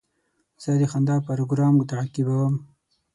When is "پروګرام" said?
1.27-1.75